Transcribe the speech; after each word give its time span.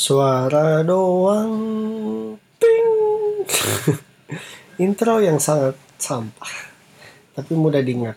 Suara 0.00 0.80
doang 0.80 1.52
Ping 2.56 2.92
Intro 4.88 5.20
yang 5.20 5.36
sangat 5.36 5.76
sampah 6.00 6.72
Tapi 7.36 7.52
mudah 7.52 7.84
diingat 7.84 8.16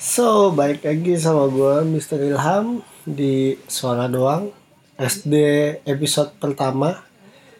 So, 0.00 0.48
balik 0.56 0.88
lagi 0.88 1.20
sama 1.20 1.52
gue 1.52 1.84
Mr. 1.84 2.32
Ilham 2.32 2.80
Di 3.04 3.60
Suara 3.68 4.08
Doang 4.08 4.48
SD 4.96 5.36
episode 5.84 6.32
pertama 6.40 6.96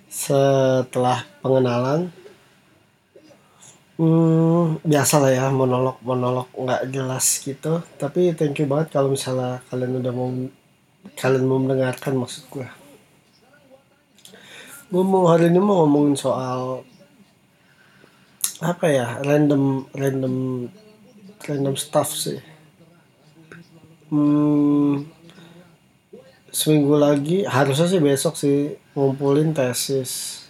Setelah 0.09 1.29
pengenalan 1.45 2.09
Hmm, 4.00 4.80
biasa 4.82 5.20
lah 5.20 5.30
ya 5.30 5.46
monolog-monolog 5.52 6.48
nggak 6.57 6.91
jelas 6.91 7.39
gitu. 7.45 7.84
Tapi 8.00 8.34
thank 8.34 8.59
you 8.59 8.66
banget 8.66 8.98
kalau 8.98 9.12
misalnya 9.12 9.62
kalian 9.70 10.00
udah 10.00 10.11
mau 10.16 10.27
kalian 11.19 11.46
mau 11.46 11.59
mendengarkan 11.61 12.18
maksud 12.18 12.46
gue. 12.50 12.68
Gue 14.93 15.04
mau 15.04 15.25
hari 15.31 15.49
ini 15.49 15.61
mau 15.63 15.85
ngomongin 15.85 16.17
soal 16.18 16.85
apa 18.63 18.86
ya 18.86 19.18
random 19.25 19.89
random 19.96 20.68
random 21.43 21.75
stuff 21.75 22.14
sih. 22.14 22.39
Hmm, 24.13 25.08
seminggu 26.53 26.94
lagi 27.00 27.49
harusnya 27.49 27.89
sih 27.89 28.00
besok 28.03 28.35
sih 28.36 28.77
ngumpulin 28.93 29.57
tesis. 29.57 30.44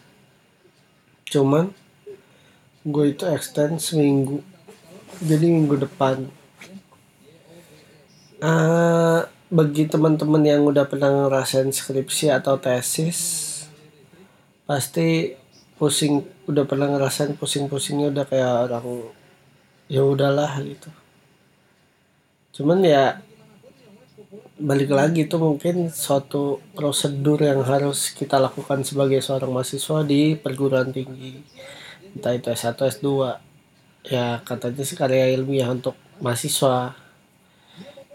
Cuman 1.30 1.70
gue 2.82 3.14
itu 3.14 3.24
extend 3.30 3.78
seminggu 3.78 4.42
jadi 5.22 5.46
minggu 5.46 5.78
depan 5.78 6.26
uh, 8.42 9.22
bagi 9.52 9.84
teman-teman 9.84 10.40
yang 10.40 10.64
udah 10.64 10.88
pernah 10.88 11.12
ngerasain 11.12 11.68
skripsi 11.68 12.32
atau 12.32 12.56
tesis 12.56 13.20
pasti 14.64 15.36
pusing 15.76 16.24
udah 16.48 16.64
pernah 16.64 16.88
ngerasain 16.88 17.36
pusing-pusingnya 17.36 18.08
udah 18.08 18.24
kayak 18.24 18.48
orang 18.72 19.12
ya 19.92 20.00
udahlah 20.00 20.56
gitu. 20.64 20.88
Cuman 22.56 22.80
ya 22.80 23.20
balik 24.56 24.88
lagi 24.88 25.28
itu 25.28 25.36
mungkin 25.36 25.92
suatu 25.92 26.64
prosedur 26.72 27.36
yang 27.44 27.60
harus 27.60 28.08
kita 28.16 28.40
lakukan 28.40 28.80
sebagai 28.88 29.20
seorang 29.20 29.52
mahasiswa 29.52 30.00
di 30.00 30.32
perguruan 30.32 30.96
tinggi 30.96 31.44
entah 32.16 32.32
itu 32.32 32.48
S1 32.48 32.76
S2 32.78 33.08
ya 34.08 34.40
katanya 34.48 34.80
sih 34.80 34.96
karya 34.96 35.36
ilmiah 35.36 35.68
untuk 35.68 35.92
mahasiswa. 36.24 36.96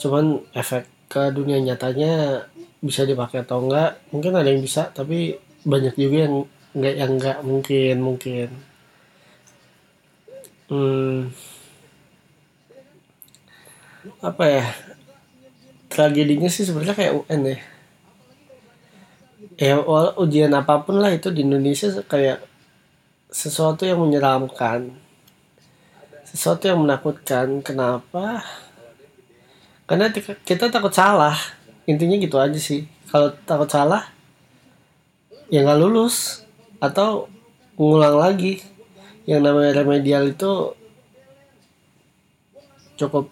Cuman 0.02 0.42
efek 0.58 0.97
ke 1.08 1.32
dunia 1.32 1.64
nyatanya 1.64 2.44
bisa 2.84 3.08
dipakai 3.08 3.42
atau 3.42 3.64
enggak 3.64 3.98
mungkin 4.14 4.36
ada 4.36 4.52
yang 4.52 4.62
bisa 4.62 4.92
tapi 4.92 5.40
banyak 5.64 5.96
juga 5.96 6.18
yang 6.28 6.36
enggak 6.76 6.96
yang 6.96 7.12
enggak 7.18 7.38
mungkin 7.42 7.96
mungkin. 8.04 8.50
Hmm, 10.68 11.32
apa 14.20 14.44
ya? 14.46 14.66
Tragedinya 15.88 16.52
sih 16.52 16.68
sebenarnya 16.68 16.96
kayak 16.96 17.16
UN 17.24 17.42
ya. 17.48 17.58
Ya 19.58 19.76
ujian 20.22 20.54
apa 20.54 20.86
pun 20.86 21.02
lah 21.02 21.10
itu 21.16 21.34
di 21.34 21.42
Indonesia 21.42 21.90
kayak 22.06 22.44
sesuatu 23.32 23.88
yang 23.88 24.04
menyeramkan. 24.04 24.94
Sesuatu 26.28 26.68
yang 26.68 26.84
menakutkan. 26.84 27.64
Kenapa 27.64 28.44
karena 29.88 30.12
kita 30.44 30.68
takut 30.68 30.92
salah. 30.92 31.40
Intinya 31.88 32.20
gitu 32.20 32.36
aja 32.36 32.60
sih. 32.60 32.84
Kalau 33.08 33.32
takut 33.48 33.72
salah 33.72 34.12
ya 35.48 35.64
nggak 35.64 35.80
lulus. 35.80 36.44
Atau 36.84 37.32
ngulang 37.80 38.20
lagi. 38.20 38.60
Yang 39.24 39.42
namanya 39.48 39.72
remedial 39.80 40.28
itu 40.28 40.76
cukup 43.00 43.32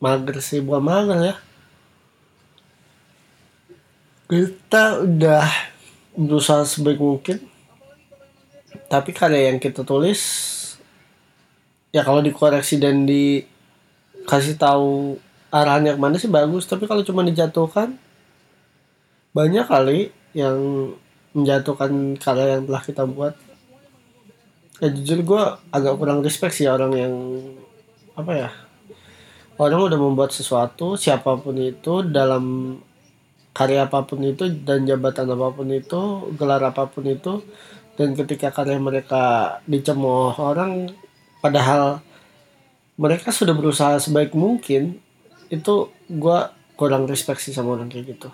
mager 0.00 0.40
sih. 0.40 0.64
Bukan 0.64 0.80
mager 0.80 1.18
ya. 1.20 1.36
Kita 4.24 5.04
udah 5.04 5.44
berusaha 6.16 6.64
sebaik 6.64 6.96
mungkin. 6.96 7.44
Tapi 8.88 9.12
karya 9.12 9.52
yang 9.52 9.60
kita 9.60 9.84
tulis 9.84 10.24
ya 11.94 12.02
kalau 12.02 12.24
dikoreksi 12.24 12.80
dan 12.80 13.06
dikasih 14.24 14.56
tahu 14.56 15.20
arahnya 15.52 15.94
ke 15.94 16.00
mana 16.00 16.16
sih 16.16 16.32
bagus. 16.32 16.64
Tapi 16.64 16.88
kalau 16.88 17.04
cuma 17.04 17.20
dijatuhkan 17.22 17.94
banyak 19.36 19.68
kali 19.68 20.10
yang 20.32 20.56
menjatuhkan 21.36 22.16
karya 22.16 22.58
yang 22.58 22.64
telah 22.66 22.82
kita 22.82 23.04
buat. 23.04 23.34
Ya 24.82 24.90
jujur 24.90 25.22
gue 25.22 25.42
agak 25.70 25.94
kurang 26.00 26.24
respect 26.24 26.58
sih 26.58 26.66
orang 26.66 26.92
yang 26.98 27.14
apa 28.18 28.32
ya 28.34 28.50
orang 29.58 29.86
udah 29.86 29.98
membuat 29.98 30.30
sesuatu 30.34 30.98
siapa 30.98 31.38
pun 31.38 31.54
itu 31.58 32.02
dalam 32.06 32.76
karya 33.54 33.86
apa 33.86 34.02
pun 34.02 34.18
itu 34.22 34.50
dan 34.66 34.82
jabatan 34.82 35.30
apa 35.30 35.48
pun 35.54 35.70
itu 35.70 36.02
gelar 36.34 36.62
apa 36.62 36.90
pun 36.90 37.06
itu 37.06 37.38
dan 37.94 38.18
ketika 38.18 38.50
karya 38.50 38.82
mereka 38.82 39.58
dicemooh 39.70 40.34
orang 40.42 40.90
padahal 41.38 42.02
mereka 42.94 43.34
sudah 43.34 43.54
berusaha 43.54 43.98
sebaik 43.98 44.32
mungkin 44.38 45.02
itu 45.50 45.90
gue 46.06 46.38
kurang 46.78 47.06
respect 47.10 47.42
sih 47.42 47.54
sama 47.54 47.74
orang 47.74 47.90
kayak 47.90 48.18
gitu. 48.18 48.30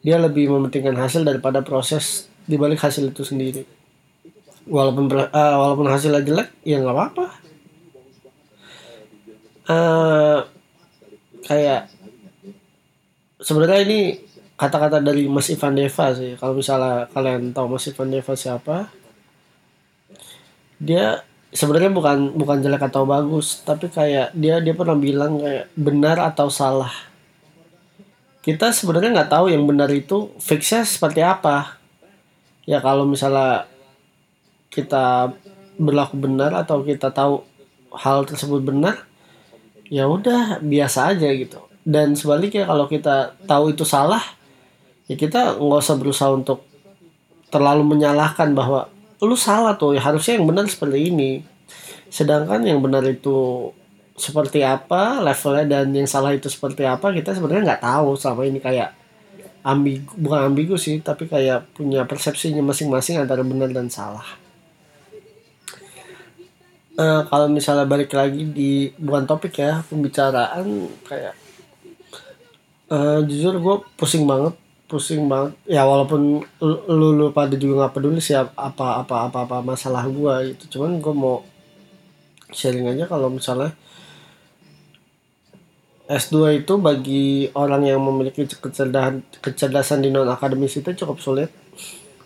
Dia 0.00 0.16
lebih 0.16 0.48
mementingkan 0.48 0.96
hasil 0.96 1.24
daripada 1.24 1.60
proses 1.60 2.28
dibalik 2.48 2.80
hasil 2.80 3.12
itu 3.12 3.24
sendiri. 3.24 3.64
Walaupun 4.68 5.08
uh, 5.12 5.28
walaupun 5.32 5.88
hasilnya 5.88 6.24
jelek 6.24 6.48
ya 6.64 6.80
nggak 6.80 6.96
apa-apa. 6.96 7.26
Uh, 9.70 10.38
kayak 11.44 11.92
sebenarnya 13.38 13.80
ini 13.86 14.00
kata-kata 14.56 15.00
dari 15.00 15.28
Mas 15.28 15.48
Ivan 15.52 15.76
Deva 15.76 16.06
sih. 16.16 16.36
Kalau 16.36 16.56
misalnya 16.56 17.08
kalian 17.12 17.52
tahu 17.56 17.76
Mas 17.76 17.88
Ivan 17.88 18.12
Deva 18.12 18.32
siapa 18.36 18.92
dia 20.80 21.20
sebenarnya 21.50 21.90
bukan 21.90 22.38
bukan 22.38 22.62
jelek 22.62 22.90
atau 22.90 23.02
bagus 23.02 23.62
tapi 23.66 23.90
kayak 23.90 24.30
dia 24.38 24.62
dia 24.62 24.74
pernah 24.74 24.94
bilang 24.94 25.42
kayak 25.42 25.66
benar 25.74 26.16
atau 26.22 26.46
salah. 26.46 26.90
Kita 28.40 28.72
sebenarnya 28.72 29.20
nggak 29.20 29.32
tahu 29.32 29.52
yang 29.52 29.68
benar 29.68 29.90
itu 29.92 30.32
fixnya 30.40 30.86
seperti 30.86 31.20
apa. 31.20 31.76
Ya 32.64 32.80
kalau 32.80 33.04
misalnya 33.04 33.68
kita 34.70 35.34
berlaku 35.76 36.16
benar 36.16 36.54
atau 36.54 36.86
kita 36.86 37.10
tahu 37.10 37.42
hal 37.90 38.22
tersebut 38.22 38.62
benar 38.62 39.02
ya 39.90 40.06
udah 40.06 40.62
biasa 40.62 41.12
aja 41.12 41.28
gitu. 41.34 41.60
Dan 41.82 42.14
sebaliknya 42.14 42.64
kalau 42.64 42.86
kita 42.86 43.34
tahu 43.44 43.74
itu 43.74 43.82
salah 43.82 44.22
ya 45.10 45.18
kita 45.18 45.58
nggak 45.58 45.82
usah 45.82 45.98
berusaha 45.98 46.30
untuk 46.30 46.62
terlalu 47.50 47.82
menyalahkan 47.82 48.54
bahwa 48.54 48.86
lu 49.20 49.36
salah 49.36 49.76
tuh 49.76 49.96
ya 49.96 50.00
harusnya 50.00 50.40
yang 50.40 50.48
benar 50.48 50.66
seperti 50.68 51.12
ini. 51.12 51.44
Sedangkan 52.10 52.64
yang 52.64 52.80
benar 52.80 53.04
itu 53.06 53.70
seperti 54.20 54.60
apa 54.60 55.24
levelnya 55.24 55.64
dan 55.80 55.92
yang 55.96 56.04
salah 56.04 56.36
itu 56.36 56.52
seperti 56.52 56.84
apa 56.84 57.08
kita 57.08 57.32
sebenarnya 57.32 57.72
nggak 57.72 57.84
tahu 57.84 58.08
selama 58.20 58.44
ini 58.44 58.60
kayak 58.60 58.92
ambigu 59.64 60.12
bukan 60.16 60.40
ambigu 60.52 60.76
sih 60.76 61.00
tapi 61.00 61.24
kayak 61.24 61.72
punya 61.72 62.04
persepsinya 62.04 62.60
masing-masing 62.60 63.20
antara 63.20 63.40
benar 63.44 63.72
dan 63.72 63.88
salah. 63.88 64.24
Uh, 67.00 67.24
kalau 67.32 67.48
misalnya 67.48 67.88
balik 67.88 68.12
lagi 68.12 68.44
di 68.44 68.92
bukan 69.00 69.24
topik 69.24 69.56
ya 69.56 69.80
pembicaraan 69.88 70.84
kayak 71.08 71.32
uh, 72.92 73.24
jujur 73.24 73.56
gue 73.56 73.76
pusing 73.96 74.28
banget 74.28 74.52
pusing 74.90 75.30
banget 75.30 75.54
ya 75.70 75.86
walaupun 75.86 76.42
lu, 76.58 77.08
lu 77.14 77.26
pada 77.30 77.54
juga 77.54 77.86
nggak 77.86 77.94
peduli 77.94 78.18
sih 78.18 78.34
apa 78.34 78.50
apa 79.06 79.30
apa 79.30 79.38
apa 79.46 79.56
masalah 79.62 80.02
gua 80.10 80.42
itu 80.42 80.66
cuman 80.66 80.98
gua 80.98 81.14
mau 81.14 81.36
sharing 82.50 82.90
aja 82.90 83.06
kalau 83.06 83.30
misalnya 83.30 83.70
S2 86.10 86.66
itu 86.66 86.74
bagi 86.82 87.46
orang 87.54 87.86
yang 87.86 88.02
memiliki 88.02 88.42
kecerdasan 88.42 89.22
kecerdasan 89.38 90.02
di 90.02 90.10
non 90.10 90.26
akademis 90.26 90.82
itu 90.82 90.90
cukup 90.90 91.22
sulit. 91.22 91.54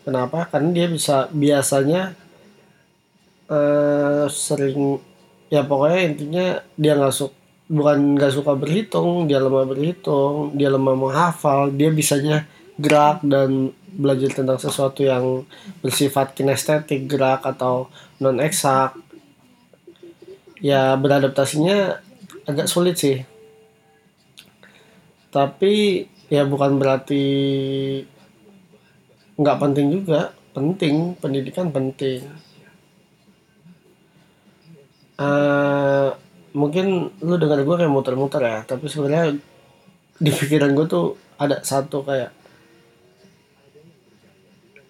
Kenapa? 0.08 0.48
Karena 0.48 0.72
dia 0.72 0.88
bisa 0.88 1.28
biasanya 1.28 2.16
uh, 3.52 4.24
sering 4.32 4.96
ya 5.52 5.68
pokoknya 5.68 6.00
intinya 6.00 6.46
dia 6.80 6.96
nggak 6.96 7.12
suka 7.12 7.36
bukan 7.68 8.16
nggak 8.16 8.32
suka 8.32 8.52
berhitung, 8.56 9.24
dia 9.24 9.40
lemah 9.40 9.64
berhitung, 9.64 10.52
dia 10.52 10.68
lemah 10.68 10.96
menghafal, 10.96 11.72
dia 11.72 11.88
bisanya 11.88 12.44
gerak 12.74 13.22
dan 13.22 13.70
belajar 13.94 14.30
tentang 14.34 14.58
sesuatu 14.58 15.06
yang 15.06 15.46
bersifat 15.78 16.34
kinestetik 16.34 17.06
gerak 17.06 17.46
atau 17.46 17.86
non 18.18 18.42
eksak 18.42 18.98
ya 20.58 20.98
beradaptasinya 20.98 22.00
agak 22.48 22.66
sulit 22.66 22.98
sih. 22.98 23.22
Tapi 25.30 26.06
ya 26.30 26.46
bukan 26.46 26.78
berarti 26.78 27.24
nggak 29.38 29.58
penting 29.60 29.86
juga. 29.94 30.34
Penting 30.54 31.18
pendidikan 31.18 31.74
penting. 31.74 32.22
Uh, 35.14 36.10
mungkin 36.54 37.10
lu 37.22 37.34
dengar 37.38 37.62
gue 37.62 37.76
kayak 37.78 37.90
muter-muter 37.90 38.42
ya 38.42 38.66
tapi 38.66 38.86
sebenarnya 38.86 39.38
di 40.18 40.30
pikiran 40.30 40.74
gue 40.74 40.86
tuh 40.86 41.18
ada 41.38 41.62
satu 41.62 42.06
kayak 42.06 42.30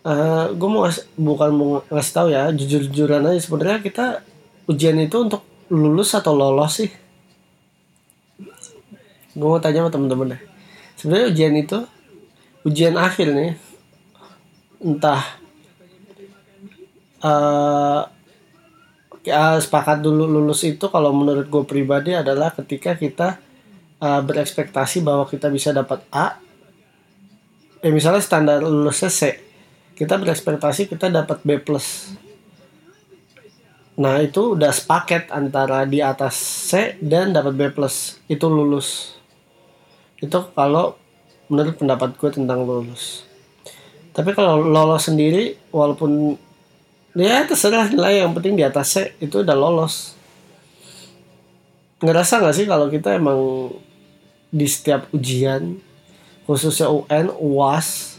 uh, 0.04 0.46
gue 0.52 0.68
mau 0.68 0.84
ngas, 0.86 1.08
bukan 1.16 1.50
mau 1.50 1.70
ngasih 1.88 2.12
tahu 2.14 2.28
ya 2.30 2.52
jujur-jujuran 2.52 3.24
aja. 3.24 3.40
Sebenarnya 3.40 3.80
kita 3.80 4.06
ujian 4.68 5.00
itu 5.00 5.16
untuk 5.24 5.42
lulus 5.72 6.12
atau 6.14 6.36
lolos 6.36 6.84
sih? 6.84 6.90
Gue 9.34 9.48
mau 9.48 9.58
tanya 9.58 9.82
sama 9.82 9.90
temen-temen 9.90 10.36
deh. 10.36 10.42
Sebenarnya 10.94 11.26
ujian 11.32 11.54
itu 11.58 11.78
ujian 12.64 12.96
akhir 12.96 13.34
nih 13.34 13.52
entah 14.84 15.20
uh, 17.24 18.08
ya, 19.24 19.56
sepakat 19.60 20.00
dulu 20.04 20.28
lulus 20.28 20.64
itu 20.64 20.88
kalau 20.92 21.12
menurut 21.12 21.48
gue 21.48 21.64
pribadi 21.64 22.12
adalah 22.16 22.52
ketika 22.52 22.96
kita 22.96 23.40
uh, 24.00 24.20
berekspektasi 24.20 25.00
bahwa 25.04 25.24
kita 25.28 25.48
bisa 25.48 25.72
dapat 25.72 26.04
A. 26.12 26.40
Eh 27.84 27.92
misalnya 27.92 28.24
standar 28.24 28.64
lulusnya 28.64 29.12
C 29.12 29.43
kita 29.94 30.18
berekspektasi 30.18 30.90
kita 30.90 31.06
dapat 31.06 31.38
B 31.46 31.62
plus. 31.62 32.18
Nah 33.94 34.18
itu 34.18 34.58
udah 34.58 34.74
sepaket 34.74 35.30
antara 35.30 35.86
di 35.86 36.02
atas 36.02 36.34
C 36.66 36.98
dan 36.98 37.30
dapat 37.30 37.54
B 37.54 37.70
plus. 37.70 38.18
Itu 38.26 38.50
lulus. 38.50 39.14
Itu 40.18 40.50
kalau 40.50 40.98
menurut 41.46 41.78
pendapat 41.78 42.18
gue 42.18 42.30
tentang 42.34 42.66
lulus. 42.66 43.22
Tapi 44.10 44.34
kalau 44.34 44.66
lolos 44.66 45.06
sendiri 45.06 45.54
walaupun 45.70 46.34
ya 47.14 47.46
terserah 47.46 47.86
nilai 47.86 48.26
yang 48.26 48.34
penting 48.34 48.58
di 48.58 48.66
atas 48.66 48.98
C 48.98 49.14
itu 49.22 49.46
udah 49.46 49.54
lolos. 49.54 50.18
Ngerasa 52.02 52.42
nggak 52.42 52.54
sih 52.58 52.66
kalau 52.66 52.90
kita 52.90 53.14
emang 53.14 53.70
di 54.50 54.66
setiap 54.66 55.06
ujian 55.14 55.78
khususnya 56.46 56.90
UN 56.90 57.30
UAS 57.30 58.13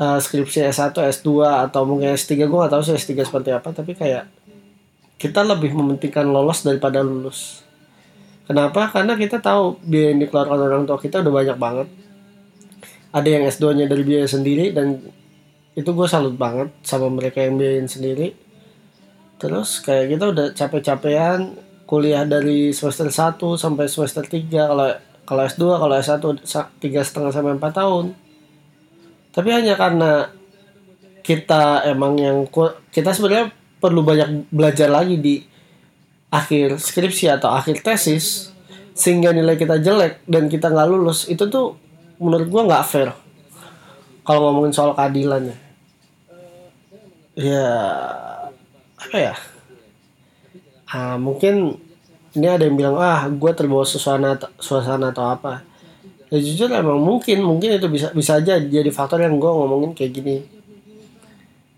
uh, 0.00 0.18
skripsi 0.20 0.68
S1 0.68 0.92
S2 0.92 1.28
atau 1.68 1.82
mungkin 1.88 2.12
S3 2.12 2.46
gue 2.46 2.58
gak 2.58 2.72
tahu 2.72 2.82
sih 2.84 2.96
S3 2.96 3.26
seperti 3.26 3.50
apa 3.52 3.68
tapi 3.72 3.96
kayak 3.96 4.28
kita 5.16 5.40
lebih 5.40 5.72
mementingkan 5.72 6.28
lolos 6.28 6.60
daripada 6.60 7.00
lulus. 7.00 7.64
Kenapa? 8.44 8.92
Karena 8.92 9.16
kita 9.16 9.40
tahu 9.40 9.80
biaya 9.82 10.12
yang 10.12 10.20
dikeluarkan 10.22 10.58
orang 10.60 10.82
tua 10.84 11.00
kita 11.00 11.24
udah 11.24 11.32
banyak 11.32 11.56
banget. 11.56 11.88
Ada 13.16 13.28
yang 13.28 13.42
S2 13.48 13.64
nya 13.74 13.86
dari 13.88 14.04
biaya 14.04 14.28
sendiri 14.28 14.76
dan 14.76 15.00
itu 15.72 15.88
gue 15.88 16.08
salut 16.08 16.36
banget 16.36 16.68
sama 16.84 17.08
mereka 17.08 17.40
yang 17.40 17.56
biayain 17.56 17.88
sendiri. 17.88 18.36
Terus 19.40 19.80
kayak 19.80 20.16
kita 20.16 20.24
udah 20.32 20.46
capek-capean 20.52 21.56
kuliah 21.88 22.28
dari 22.28 22.76
semester 22.76 23.08
1 23.08 23.40
sampai 23.56 23.88
semester 23.88 24.24
3 24.28 24.52
kalau 24.52 24.88
kalau 25.26 25.42
S2 25.42 25.64
kalau 25.80 25.94
S1 25.96 26.22
tiga 26.78 27.00
setengah 27.02 27.32
sampai 27.32 27.56
4 27.56 27.62
tahun 27.72 28.25
tapi 29.36 29.52
hanya 29.52 29.76
karena 29.76 30.32
kita 31.20 31.84
emang 31.84 32.16
yang 32.16 32.48
kita 32.88 33.12
sebenarnya 33.12 33.52
perlu 33.76 34.00
banyak 34.00 34.48
belajar 34.48 34.88
lagi 34.88 35.20
di 35.20 35.44
akhir 36.32 36.80
skripsi 36.80 37.28
atau 37.28 37.52
akhir 37.52 37.84
tesis 37.84 38.48
sehingga 38.96 39.36
nilai 39.36 39.60
kita 39.60 39.76
jelek 39.76 40.24
dan 40.24 40.48
kita 40.48 40.72
nggak 40.72 40.88
lulus 40.88 41.28
itu 41.28 41.44
tuh 41.52 41.76
menurut 42.16 42.48
gua 42.48 42.62
nggak 42.64 42.86
fair. 42.88 43.10
Kalau 44.24 44.48
ngomongin 44.48 44.72
soal 44.72 44.96
keadilan 44.96 45.52
ya. 47.36 47.68
Apa 48.96 49.16
ya? 49.20 49.34
Ah, 50.88 51.20
mungkin 51.20 51.76
ini 52.32 52.46
ada 52.48 52.64
yang 52.64 52.76
bilang 52.76 52.96
ah 52.96 53.28
gue 53.28 53.52
terbawa 53.56 53.84
suasana 53.84 54.36
suasana 54.60 55.12
atau 55.12 55.24
apa 55.24 55.64
ya 56.26 56.38
jujur 56.42 56.66
emang 56.74 56.98
mungkin 56.98 57.38
mungkin 57.46 57.78
itu 57.78 57.86
bisa 57.86 58.10
bisa 58.10 58.42
aja 58.42 58.58
jadi 58.58 58.90
faktor 58.90 59.22
yang 59.22 59.38
gue 59.38 59.46
ngomongin 59.46 59.94
kayak 59.94 60.12
gini. 60.14 60.36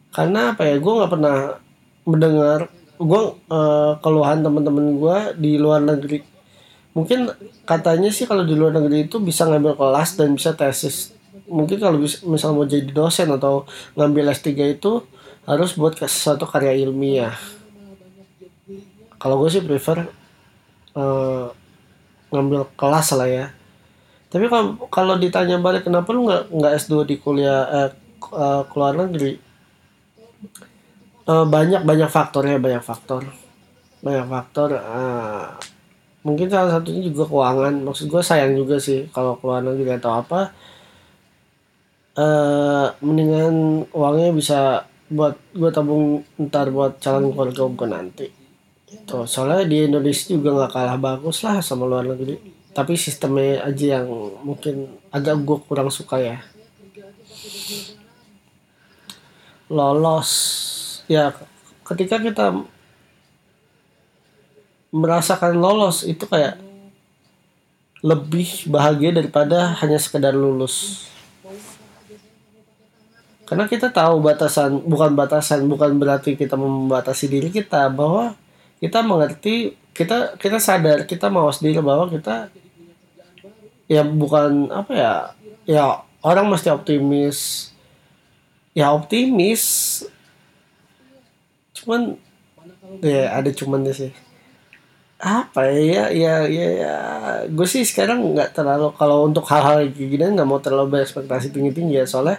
Karena 0.08 0.56
apa 0.56 0.64
ya 0.64 0.80
gue 0.80 0.92
nggak 0.92 1.12
pernah 1.12 1.60
mendengar 2.08 2.72
gue 2.98 3.22
uh, 3.52 3.92
keluhan 4.00 4.40
teman-teman 4.40 4.96
gue 4.96 5.16
di 5.36 5.52
luar 5.60 5.84
negeri. 5.84 6.24
Mungkin 6.96 7.30
katanya 7.68 8.08
sih 8.10 8.24
kalau 8.24 8.42
di 8.42 8.56
luar 8.56 8.74
negeri 8.74 9.06
itu 9.06 9.20
bisa 9.20 9.44
ngambil 9.44 9.76
kelas 9.76 10.16
dan 10.16 10.34
bisa 10.34 10.56
tesis. 10.56 11.12
Mungkin 11.46 11.78
kalau 11.78 12.00
bisa 12.00 12.24
misal 12.24 12.56
mau 12.56 12.64
jadi 12.64 12.88
dosen 12.88 13.28
atau 13.30 13.68
ngambil 13.94 14.32
S3 14.32 14.80
itu 14.80 15.04
harus 15.44 15.76
buat 15.76 15.96
sesuatu 15.96 16.48
karya 16.48 16.74
ilmiah. 16.88 17.36
Kalau 19.20 19.38
gue 19.44 19.50
sih 19.52 19.62
prefer 19.62 20.08
uh, 20.96 21.52
ngambil 22.32 22.68
kelas 22.76 23.08
lah 23.16 23.28
ya 23.28 23.46
tapi 24.28 24.44
kalau 24.92 25.16
ditanya 25.16 25.56
balik 25.56 25.88
kenapa 25.88 26.12
lu 26.12 26.28
nggak 26.28 26.52
nggak 26.52 26.72
S2 26.84 27.08
di 27.08 27.16
kuliah 27.16 27.64
eh, 27.64 27.90
uh, 28.28 28.62
keluar 28.68 28.92
negeri? 28.92 29.40
Uh, 31.24 31.48
banyak 31.48 31.80
banyak 31.88 32.12
faktornya 32.12 32.60
banyak 32.60 32.84
faktor. 32.84 33.24
Banyak 34.04 34.26
faktor 34.28 34.76
uh, 34.76 35.56
mungkin 36.28 36.52
salah 36.52 36.76
satunya 36.76 37.08
juga 37.08 37.24
keuangan. 37.24 37.80
Maksud 37.88 38.12
gue 38.12 38.20
sayang 38.20 38.52
juga 38.52 38.76
sih 38.76 39.08
kalau 39.16 39.40
keluar 39.40 39.64
negeri 39.64 39.96
atau 39.96 40.20
apa. 40.20 40.52
Uh, 42.18 42.92
mendingan 43.00 43.86
uangnya 43.94 44.34
bisa 44.34 44.58
buat 45.08 45.40
gue 45.56 45.70
tabung 45.72 46.20
ntar 46.36 46.68
buat 46.68 47.00
calon 47.00 47.32
keluarga 47.32 47.64
gue 47.64 47.88
nanti. 47.88 48.26
Itu 48.92 49.24
soalnya 49.24 49.64
di 49.64 49.88
Indonesia 49.88 50.28
juga 50.28 50.52
nggak 50.52 50.72
kalah 50.76 50.98
bagus 51.00 51.40
lah 51.48 51.64
sama 51.64 51.88
luar 51.88 52.04
negeri 52.04 52.57
tapi 52.78 52.94
sistemnya 52.94 53.66
aja 53.66 53.98
yang 53.98 54.06
mungkin 54.46 54.86
agak 55.10 55.34
gue 55.42 55.58
kurang 55.66 55.90
suka 55.90 56.22
ya. 56.22 56.38
Lolos. 59.66 60.30
Ya 61.10 61.34
ketika 61.82 62.22
kita 62.22 62.54
merasakan 64.94 65.58
lolos 65.58 66.06
itu 66.06 66.22
kayak 66.30 66.62
lebih 67.98 68.70
bahagia 68.70 69.10
daripada 69.10 69.74
hanya 69.82 69.98
sekedar 69.98 70.30
lulus. 70.30 71.10
Karena 73.42 73.66
kita 73.66 73.90
tahu 73.90 74.22
batasan 74.22 74.86
bukan 74.86 75.18
batasan 75.18 75.66
bukan 75.66 75.98
berarti 75.98 76.38
kita 76.38 76.54
membatasi 76.54 77.26
diri 77.26 77.50
kita 77.50 77.90
bahwa 77.90 78.38
kita 78.78 79.02
mengerti 79.02 79.74
kita 79.90 80.38
kita 80.38 80.62
sadar 80.62 81.02
kita 81.10 81.26
mau 81.26 81.50
sendiri 81.50 81.82
bahwa 81.82 82.06
kita 82.06 82.54
ya 83.88 84.04
bukan 84.04 84.68
apa 84.68 84.92
ya 84.92 85.12
ya 85.64 85.84
orang 86.22 86.46
mesti 86.52 86.68
optimis. 86.68 87.70
Ya 88.76 88.94
optimis 88.94 90.04
cuman 91.74 92.20
ya 93.02 93.34
ada 93.34 93.50
cuman 93.50 93.88
sih. 93.90 94.12
Apa 95.18 95.66
ya 95.74 96.14
ya 96.14 96.46
ya, 96.46 96.66
ya. 96.78 96.94
gue 97.50 97.66
sih 97.66 97.82
sekarang 97.82 98.38
nggak 98.38 98.54
terlalu 98.54 98.94
kalau 98.94 99.26
untuk 99.26 99.42
hal-hal 99.50 99.82
kayak 99.90 99.98
gini 99.98 100.22
nggak 100.38 100.46
mau 100.46 100.62
terlalu 100.62 100.94
berekspektasi 101.00 101.50
tinggi 101.50 101.74
tinggi 101.74 101.98
ya 101.98 102.06
soalnya 102.06 102.38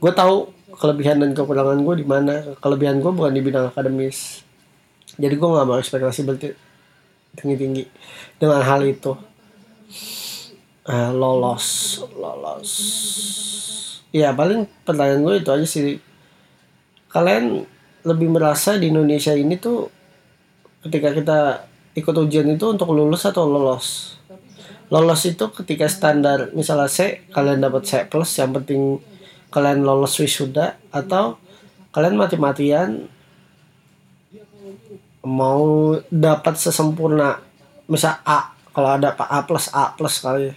gue 0.00 0.12
tahu 0.16 0.48
kelebihan 0.72 1.20
dan 1.20 1.36
kekurangan 1.36 1.78
gue 1.84 1.94
di 2.00 2.06
mana. 2.08 2.56
Kelebihan 2.58 3.04
gue 3.04 3.12
bukan 3.12 3.36
di 3.36 3.42
bidang 3.44 3.68
akademis. 3.68 4.42
Jadi 5.20 5.34
gue 5.36 5.48
nggak 5.48 5.66
mau 5.68 5.76
ekspektasi 5.76 6.24
berarti 6.24 6.48
tinggi 7.36 7.56
tinggi 7.60 7.84
dengan 8.40 8.64
hal 8.64 8.80
itu 8.84 9.12
uh, 10.88 11.10
lolos. 11.14 11.98
Lolos. 12.14 12.70
Ya 14.12 14.34
paling 14.36 14.68
pertanyaan 14.84 15.24
gue 15.24 15.34
itu 15.40 15.50
aja 15.50 15.66
sih. 15.66 15.98
Kalian 17.08 17.64
lebih 18.02 18.28
merasa 18.32 18.76
di 18.76 18.90
Indonesia 18.90 19.32
ini 19.32 19.56
tuh 19.56 19.88
ketika 20.82 21.14
kita 21.14 21.38
ikut 21.94 22.14
ujian 22.16 22.48
itu 22.52 22.66
untuk 22.68 22.92
lulus 22.92 23.24
atau 23.28 23.46
lolos? 23.46 24.18
Lolos 24.92 25.24
itu 25.24 25.48
ketika 25.56 25.88
standar 25.88 26.52
misalnya 26.52 26.88
C 26.88 27.24
kalian 27.32 27.64
dapat 27.64 27.82
C 27.88 28.04
plus 28.04 28.36
yang 28.36 28.52
penting 28.52 29.00
kalian 29.48 29.84
lolos 29.84 30.16
wisuda 30.20 30.76
atau 30.92 31.40
kalian 31.92 32.16
mati-matian 32.16 33.08
mau 35.22 35.96
dapat 36.08 36.58
sesempurna 36.58 37.40
misal 37.86 38.18
A 38.24 38.52
kalau 38.72 38.88
ada 38.96 39.12
pak 39.12 39.28
A 39.28 39.38
plus 39.44 39.68
A 39.72 39.92
plus 39.92 40.20
kali. 40.20 40.56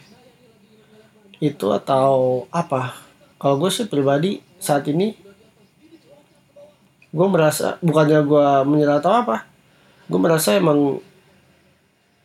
Itu 1.43 1.71
atau 1.75 2.47
apa? 2.49 2.95
Kalau 3.35 3.59
gue 3.59 3.69
sih 3.69 3.85
pribadi 3.85 4.39
saat 4.59 4.87
ini 4.87 5.13
gue 7.15 7.27
merasa 7.31 7.79
bukannya 7.79 8.27
gue 8.27 8.47
menyerah 8.67 8.99
atau 8.99 9.13
apa 9.15 9.47
gue 10.11 10.19
merasa 10.19 10.51
emang 10.59 10.99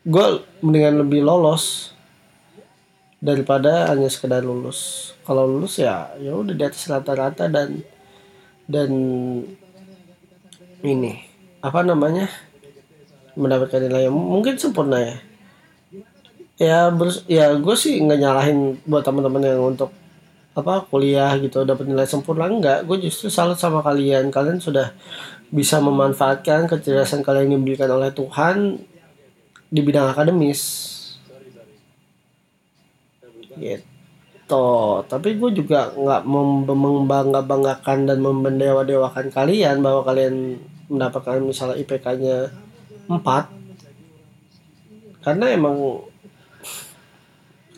gue 0.02 0.26
mendingan 0.66 1.06
lebih 1.06 1.22
lolos 1.22 1.94
daripada 3.20 3.86
hanya 3.92 4.08
sekedar 4.08 4.42
lulus. 4.42 5.12
Kalau 5.22 5.46
lulus 5.46 5.78
ya 5.78 6.10
ya 6.18 6.34
udah 6.34 6.56
di 6.56 6.64
atas 6.64 6.88
rata-rata 6.90 7.46
dan 7.46 7.84
dan 8.66 8.90
ini 10.80 11.22
apa 11.60 11.84
namanya 11.84 12.26
mendapatkan 13.36 13.84
nilai 13.84 14.08
yang 14.08 14.16
mungkin 14.16 14.56
sempurna 14.56 14.98
ya 14.98 15.16
ya 16.60 16.92
bers 16.92 17.24
ya 17.24 17.56
gue 17.56 17.72
sih 17.72 17.96
nggak 18.04 18.20
nyalahin 18.20 18.76
buat 18.84 19.00
teman-teman 19.00 19.40
yang 19.40 19.64
untuk 19.72 19.96
apa 20.52 20.84
kuliah 20.92 21.32
gitu 21.40 21.64
dapat 21.64 21.88
nilai 21.88 22.04
sempurna 22.04 22.44
enggak 22.44 22.84
gue 22.84 23.00
justru 23.08 23.32
salut 23.32 23.56
sama 23.56 23.80
kalian. 23.80 24.28
Kalian 24.28 24.60
sudah 24.60 24.92
bisa 25.48 25.80
memanfaatkan 25.80 26.68
kecerdasan 26.68 27.24
kalian 27.24 27.56
yang 27.56 27.64
diberikan 27.64 27.88
oleh 27.90 28.12
Tuhan 28.12 28.76
di 29.72 29.80
bidang 29.80 30.12
akademis. 30.12 30.60
Gitu. 33.56 34.66
Tapi 35.06 35.28
gue 35.40 35.50
juga 35.56 35.90
nggak 35.96 36.22
membangga 36.66 37.40
banggakan 37.40 37.98
dan 38.04 38.18
membendewa 38.20 38.84
dewakan 38.84 39.32
kalian 39.32 39.80
bahwa 39.80 40.04
kalian 40.04 40.60
mendapatkan 40.90 41.38
misalnya 41.40 41.78
IPK-nya 41.78 42.50
4 43.06 43.22
karena 45.22 45.46
emang 45.54 46.02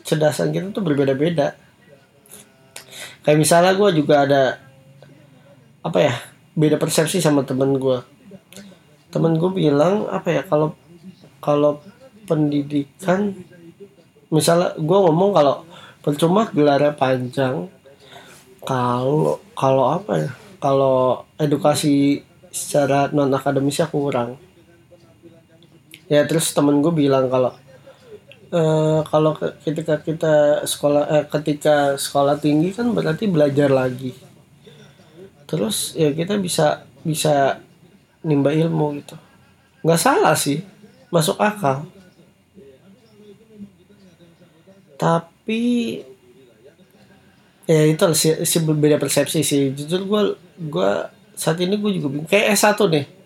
cerdasan 0.03 0.51
kita 0.51 0.69
tuh 0.75 0.83
berbeda-beda. 0.83 1.55
Kayak 3.23 3.39
misalnya 3.39 3.73
gue 3.75 3.89
juga 4.03 4.27
ada 4.27 4.43
apa 5.83 5.99
ya 5.99 6.15
beda 6.55 6.79
persepsi 6.79 7.19
sama 7.19 7.43
temen 7.43 7.75
gue 7.75 7.99
temen 9.11 9.35
gue 9.35 9.51
bilang 9.51 10.07
apa 10.07 10.31
ya 10.31 10.41
kalau 10.47 10.71
kalau 11.43 11.83
pendidikan 12.23 13.35
misalnya 14.31 14.73
gue 14.79 14.97
ngomong 15.05 15.35
kalau 15.35 15.67
percuma 15.99 16.47
gelarnya 16.49 16.95
panjang 16.95 17.67
kalau 18.63 19.43
kalau 19.53 19.85
apa 19.91 20.13
ya 20.23 20.31
kalau 20.63 21.27
edukasi 21.35 22.23
secara 22.47 23.11
non 23.11 23.33
akademisnya 23.35 23.91
kurang. 23.91 24.39
Ya 26.07 26.23
terus 26.23 26.55
temen 26.55 26.79
gue 26.79 26.93
bilang 26.93 27.27
kalau 27.27 27.51
Uh, 28.53 29.01
kalau 29.09 29.33
ketika 29.65 29.97
kita 29.97 30.61
sekolah 30.61 31.09
eh, 31.09 31.25
ketika 31.25 31.97
sekolah 31.97 32.37
tinggi 32.37 32.69
kan 32.69 32.93
berarti 32.93 33.25
belajar 33.25 33.73
lagi. 33.73 34.13
Terus 35.49 35.97
ya 35.97 36.13
kita 36.13 36.37
bisa 36.37 36.85
bisa 37.01 37.57
nimba 38.21 38.53
ilmu 38.53 39.01
gitu. 39.01 39.17
Nggak 39.81 40.01
salah 40.01 40.37
sih 40.37 40.61
masuk 41.09 41.41
akal. 41.41 41.89
Tapi 45.01 45.63
ya 47.65 47.81
itu 47.89 48.05
sih 48.13 48.45
si 48.45 48.57
berbeda 48.61 49.01
persepsi 49.01 49.41
sih. 49.41 49.73
Jujur 49.73 50.05
gue 50.05 50.21
gue 50.69 50.91
saat 51.33 51.57
ini 51.57 51.73
gue 51.81 51.97
juga 51.97 52.29
kayak 52.29 52.53
S1 52.53 52.77
nih 52.85 53.22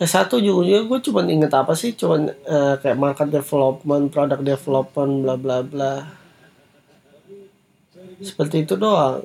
S1 0.00 0.30
juga 0.42 0.82
gue 0.82 0.98
cuma 1.10 1.20
inget 1.26 1.52
apa 1.54 1.72
sih? 1.78 1.94
Cuma 1.94 2.18
uh, 2.26 2.74
kayak 2.82 2.98
market 2.98 3.28
development 3.30 4.10
product 4.10 4.42
development 4.42 5.12
bla 5.22 5.34
bla 5.38 5.58
bla. 5.62 5.92
Seperti 8.18 8.66
itu 8.66 8.74
doang. 8.74 9.22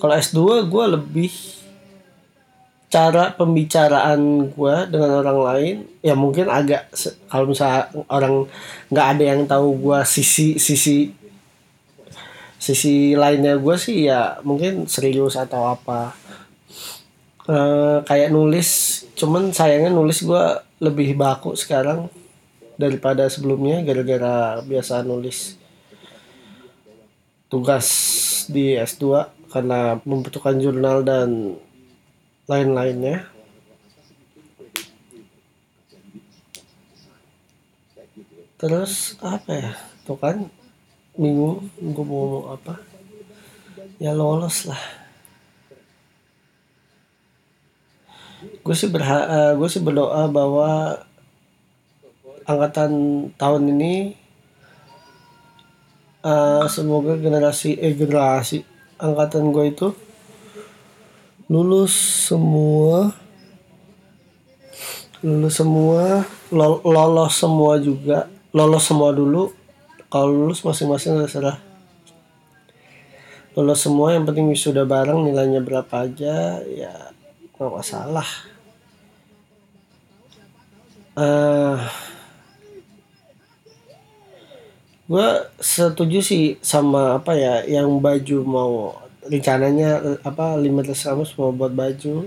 Kalau 0.00 0.14
S2 0.16 0.66
gue 0.66 0.84
lebih 0.98 1.32
cara 2.92 3.32
pembicaraan 3.32 4.52
gue 4.52 4.76
dengan 4.92 5.24
orang 5.24 5.40
lain 5.40 5.76
ya 6.04 6.12
mungkin 6.12 6.44
agak 6.52 6.92
kalau 7.24 7.48
misalnya 7.48 7.88
orang 8.12 8.44
nggak 8.92 9.06
ada 9.16 9.24
yang 9.32 9.40
tahu 9.48 9.80
gue 9.80 9.98
sisi 10.04 10.60
sisi 10.60 11.08
sisi 12.60 13.16
lainnya 13.16 13.56
gue 13.56 13.76
sih 13.80 14.12
ya 14.12 14.36
mungkin 14.44 14.84
serius 14.84 15.40
atau 15.40 15.72
apa 15.72 16.12
e, 17.46 17.56
kayak 18.06 18.30
nulis 18.30 19.02
cuman 19.18 19.50
sayangnya 19.50 19.90
nulis 19.94 20.22
gue 20.22 20.44
lebih 20.82 21.14
baku 21.14 21.54
sekarang 21.54 22.10
daripada 22.74 23.30
sebelumnya 23.30 23.82
gara-gara 23.86 24.58
biasa 24.62 25.06
nulis 25.06 25.54
tugas 27.46 27.86
di 28.48 28.74
S2 28.74 29.28
karena 29.52 30.00
membutuhkan 30.08 30.56
jurnal 30.56 31.04
dan 31.04 31.60
lain-lainnya. 32.48 33.28
Terus 38.56 39.20
apa 39.20 39.50
ya? 39.52 39.72
Tuh 40.08 40.16
kan 40.16 40.48
minggu 41.20 41.60
gue 41.76 42.04
mau 42.08 42.56
apa? 42.56 42.80
Ya 44.00 44.16
lolos 44.16 44.64
lah 44.64 45.01
gue 48.62 48.74
sih 48.78 48.90
berha 48.90 49.18
uh, 49.26 49.52
gue 49.58 49.68
sih 49.68 49.82
berdoa 49.82 50.30
bahwa 50.30 51.02
angkatan 52.46 52.90
tahun 53.34 53.62
ini 53.74 54.14
uh, 56.22 56.66
semoga 56.70 57.18
generasi 57.18 57.78
eh 57.78 57.94
generasi 57.94 58.62
angkatan 59.02 59.50
gue 59.50 59.64
itu 59.74 59.88
lulus 61.50 61.94
semua 62.30 63.10
lulus 65.22 65.54
semua 65.58 66.26
lolos 66.54 67.34
semua 67.34 67.78
juga 67.82 68.30
lolos 68.52 68.84
semua 68.84 69.10
dulu. 69.16 69.48
Kalau 70.12 70.28
lulus 70.28 70.60
masing-masing 70.60 71.16
terserah. 71.24 71.56
Lolos 73.56 73.80
semua 73.80 74.12
yang 74.12 74.28
penting 74.28 74.52
sudah 74.52 74.84
bareng 74.84 75.24
nilainya 75.24 75.64
berapa 75.64 76.08
aja 76.08 76.60
ya 76.64 77.12
nggak 77.56 77.68
masalah 77.68 78.24
uh, 81.16 81.22
eh, 81.22 81.78
gue 85.12 85.28
setuju 85.60 86.18
sih 86.24 86.44
sama 86.64 87.20
apa 87.20 87.36
ya 87.36 87.60
yang 87.68 88.00
baju 88.00 88.38
mau 88.48 88.72
rencananya 89.28 90.20
apa 90.24 90.56
limitless 90.56 91.04
kamus 91.04 91.36
mau 91.36 91.52
buat 91.52 91.74
baju. 91.74 92.26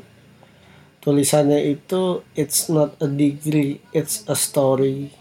Tulisannya 1.02 1.62
itu 1.70 2.26
it's 2.34 2.66
not 2.66 2.98
a 2.98 3.06
degree 3.06 3.78
it's 3.94 4.26
a 4.26 4.34
story. 4.34 5.14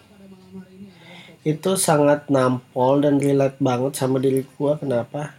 Itu 1.45 1.77
sangat 1.77 2.33
nampol 2.33 3.05
dan 3.05 3.21
relate 3.21 3.61
banget 3.61 3.93
sama 4.01 4.17
diri 4.17 4.49
gua 4.57 4.81
kenapa? 4.81 5.37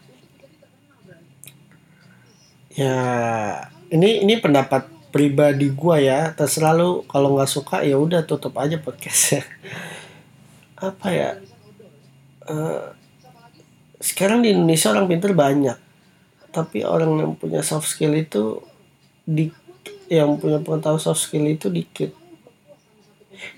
Ya 2.78 2.94
ini 3.90 4.22
ini 4.22 4.38
pendapat 4.38 4.95
pribadi 5.16 5.72
gua 5.72 5.96
ya 6.04 6.36
terserah 6.36 6.76
lu. 6.76 7.08
Kalau 7.08 7.40
nggak 7.40 7.48
suka 7.48 7.88
ya 7.88 7.96
udah 7.96 8.28
tutup 8.28 8.52
aja 8.60 8.76
podcastnya 8.76 9.48
apa 10.76 11.08
ya? 11.08 11.32
Uh, 12.44 12.92
sekarang 14.04 14.44
di 14.44 14.52
Indonesia 14.52 14.92
orang 14.92 15.08
pintar 15.08 15.32
banyak. 15.32 15.80
Tapi 16.52 16.84
orang 16.84 17.16
yang 17.16 17.32
punya 17.40 17.64
soft 17.64 17.88
skill 17.88 18.12
itu 18.12 18.60
di 19.24 19.48
yang 20.12 20.36
punya 20.36 20.60
pengetahuan 20.60 21.00
soft 21.00 21.24
skill 21.24 21.48
itu 21.48 21.72
dikit. 21.72 22.12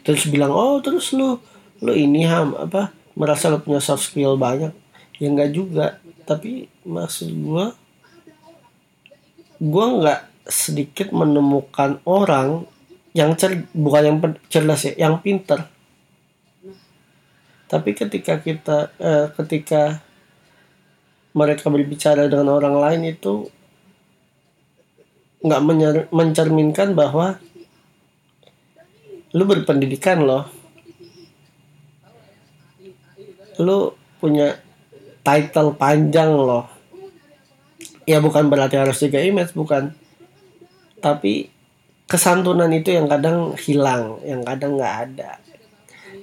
Terus 0.05 0.29
bilang 0.29 0.53
oh 0.53 0.77
terus 0.77 1.09
lu 1.17 1.41
lu 1.81 1.93
ini 1.93 2.25
ham 2.25 2.53
apa 2.53 2.93
merasa 3.17 3.49
lu 3.49 3.57
punya 3.65 3.81
soft 3.81 4.05
skill 4.05 4.37
banyak? 4.37 4.73
Ya 5.17 5.27
enggak 5.33 5.57
juga. 5.57 5.87
Tapi 6.29 6.69
maksud 6.85 7.33
gua 7.33 7.73
gua 9.57 9.85
nggak 9.97 10.21
sedikit 10.47 11.11
menemukan 11.11 11.99
orang 12.07 12.65
yang 13.11 13.35
cer 13.35 13.67
bukan 13.75 14.03
yang 14.03 14.17
cerdas 14.47 14.87
ya 14.87 15.07
yang 15.07 15.19
pinter 15.19 15.67
tapi 17.67 17.91
ketika 17.91 18.39
kita 18.39 18.95
eh, 18.95 19.27
ketika 19.35 19.99
mereka 21.35 21.69
berbicara 21.69 22.25
dengan 22.31 22.55
orang 22.55 22.79
lain 22.79 23.13
itu 23.13 23.51
nggak 25.43 25.61
mencerminkan 26.09 26.97
bahwa 26.97 27.37
lu 29.35 29.43
berpendidikan 29.45 30.25
loh. 30.25 30.49
Lu 33.61 33.93
punya 34.17 34.57
title 35.21 35.77
panjang 35.77 36.33
loh. 36.33 36.65
Ya 38.07 38.23
bukan 38.23 38.47
berarti 38.47 38.79
harus 38.79 38.97
juga 38.97 39.19
image 39.19 39.51
bukan 39.51 39.91
tapi 41.03 41.49
kesantunan 42.07 42.71
itu 42.71 42.95
yang 42.95 43.11
kadang 43.11 43.53
hilang 43.59 44.17
yang 44.23 44.41
kadang 44.41 44.79
nggak 44.79 44.95
ada. 45.09 45.31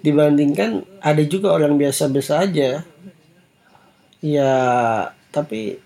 Dibandingkan 0.04 0.84
ada 1.00 1.22
juga 1.24 1.52
orang 1.52 1.76
biasa-biasa 1.80 2.44
aja. 2.44 2.84
Ya 4.24 4.52
tapi 5.34 5.82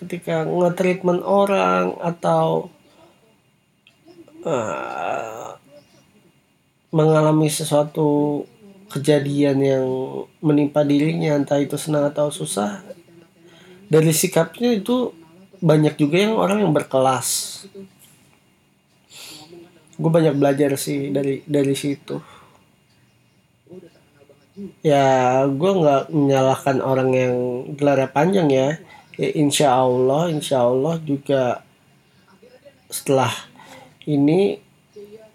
ketika 0.00 0.46
nge-treatment 0.46 1.26
orang 1.26 1.98
atau 1.98 2.70
uh, 4.46 5.58
mengalami 6.92 7.48
sesuatu 7.48 8.44
kejadian 8.92 9.58
yang 9.58 9.86
menimpa 10.44 10.84
dirinya 10.84 11.34
entah 11.34 11.56
itu 11.56 11.80
senang 11.80 12.12
atau 12.12 12.28
susah 12.28 12.84
dari 13.88 14.12
sikapnya 14.12 14.76
itu 14.76 15.16
banyak 15.64 15.96
juga 15.96 16.16
yang 16.20 16.36
orang 16.36 16.60
yang 16.60 16.72
berkelas 16.76 17.64
gue 20.02 20.10
banyak 20.10 20.34
belajar 20.34 20.74
sih 20.74 21.14
dari 21.14 21.46
dari 21.46 21.74
situ. 21.78 22.18
Ya 24.82 25.46
gue 25.46 25.70
nggak 25.70 26.10
menyalahkan 26.10 26.82
orang 26.82 27.10
yang 27.14 27.34
gelarnya 27.78 28.10
panjang 28.10 28.48
ya. 28.50 28.68
Ya 29.14 29.28
insya 29.38 29.78
Allah 29.78 30.28
insya 30.28 30.66
Allah 30.66 30.98
juga 30.98 31.62
setelah 32.90 33.30
ini 34.04 34.58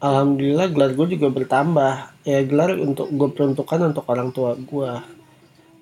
alhamdulillah 0.04 0.68
gelar 0.76 0.92
gue 0.94 1.16
juga 1.16 1.32
bertambah. 1.32 1.94
Ya 2.28 2.44
gelar 2.44 2.76
untuk 2.76 3.08
gue 3.08 3.30
peruntukkan 3.32 3.96
untuk 3.96 4.06
orang 4.12 4.36
tua 4.36 4.60
gue 4.60 5.18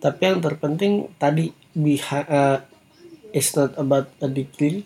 tapi 0.05 0.21
yang 0.21 0.37
terpenting 0.37 1.09
tadi 1.17 1.49
biha 1.73 2.21
uh, 2.29 2.57
it's 3.33 3.57
not 3.57 3.73
about 3.73 4.05
a 4.21 4.29
degree 4.29 4.85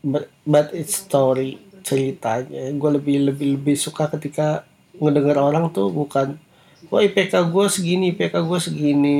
but, 0.00 0.32
but 0.48 0.72
it's 0.72 0.96
story 0.96 1.60
ceritanya. 1.90 2.70
Gue 2.78 2.90
lebih 2.94 3.16
lebih 3.34 3.58
lebih 3.58 3.74
suka 3.74 4.06
ketika 4.14 4.62
ngedengar 4.94 5.42
orang 5.42 5.74
tuh 5.74 5.90
bukan 5.90 6.38
wah 6.86 7.02
IPK 7.02 7.50
gue 7.50 7.64
segini 7.66 8.14
IPK 8.14 8.34
gue 8.46 8.58
segini. 8.62 9.18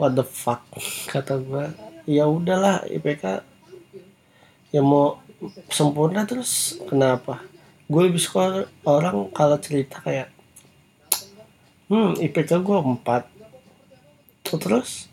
What 0.00 0.16
the 0.16 0.24
fuck 0.24 0.64
kata 1.12 1.36
gue 1.44 1.64
ya 2.08 2.24
udahlah 2.24 2.88
IPK 2.88 3.44
ya 4.72 4.80
mau 4.80 5.20
sempurna 5.68 6.24
terus 6.24 6.80
kenapa? 6.88 7.44
Gue 7.84 8.08
lebih 8.08 8.20
suka 8.20 8.64
orang 8.88 9.28
kalau 9.36 9.60
cerita 9.60 10.00
kayak 10.00 10.32
hmm 11.92 12.16
IPK 12.16 12.64
gue 12.64 12.78
4 13.04 14.56
terus? 14.56 15.12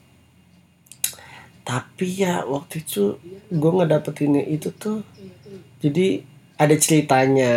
Tapi 1.66 2.22
ya 2.22 2.46
waktu 2.46 2.86
itu 2.86 3.18
gue 3.52 3.72
ngedapetin 3.74 4.38
itu 4.46 4.70
tuh 4.72 5.02
jadi 5.82 6.22
ada 6.56 6.76
ceritanya 6.80 7.54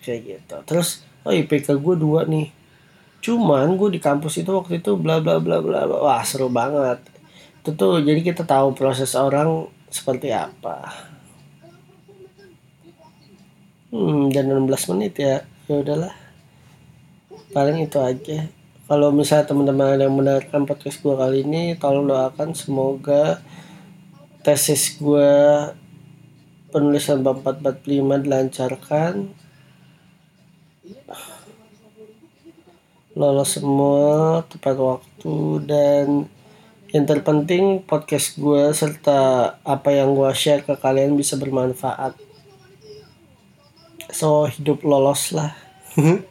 kayak 0.00 0.20
gitu 0.24 0.56
terus 0.64 1.04
oh 1.24 1.32
IPK 1.32 1.76
gue 1.76 1.94
dua 1.96 2.24
nih 2.24 2.48
cuman 3.20 3.76
gue 3.76 3.96
di 3.96 4.00
kampus 4.00 4.40
itu 4.40 4.48
waktu 4.48 4.80
itu 4.80 4.96
bla 4.96 5.20
bla 5.20 5.36
bla 5.36 5.60
bla 5.60 5.84
wah 5.84 6.24
seru 6.24 6.48
banget 6.48 7.04
itu 7.60 7.76
tuh 7.76 8.00
jadi 8.00 8.20
kita 8.24 8.48
tahu 8.48 8.72
proses 8.72 9.12
orang 9.12 9.68
seperti 9.92 10.32
apa 10.32 11.10
Hmm, 13.90 14.30
dan 14.30 14.46
16 14.46 14.86
menit 14.94 15.18
ya. 15.18 15.42
Ya 15.66 15.82
udahlah. 15.82 16.14
Paling 17.50 17.82
itu 17.82 17.98
aja. 17.98 18.46
Kalau 18.86 19.10
misalnya 19.10 19.50
teman-teman 19.50 19.98
yang 19.98 20.14
mendengarkan 20.14 20.62
podcast 20.62 21.02
gue 21.02 21.10
kali 21.10 21.42
ini, 21.42 21.74
tolong 21.74 22.06
doakan 22.06 22.54
semoga 22.54 23.42
tesis 24.46 24.94
gue 24.94 25.30
penulisan 26.70 27.26
bab 27.26 27.42
445 27.42 28.24
dilancarkan. 28.24 29.14
Lolos 33.18 33.50
semua 33.58 34.40
tepat 34.46 34.78
waktu 34.78 35.36
dan 35.66 36.30
yang 36.90 37.04
terpenting 37.06 37.82
podcast 37.82 38.38
gue 38.38 38.70
serta 38.70 39.54
apa 39.62 39.90
yang 39.94 40.14
gue 40.14 40.30
share 40.34 40.62
ke 40.62 40.78
kalian 40.78 41.18
bisa 41.18 41.34
bermanfaat. 41.34 42.14
So 44.10 44.46
hidup 44.46 44.86
lolos 44.86 45.34
lah. 45.34 45.54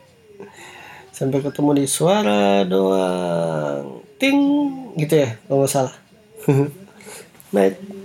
Sampai 1.16 1.44
ketemu 1.44 1.84
di 1.84 1.86
suara 1.88 2.64
doang. 2.64 4.04
Ting! 4.16 4.40
Gitu 4.96 5.16
ya 5.20 5.36
kalau 5.52 5.68
salah. 5.68 5.96
Night 7.56 7.99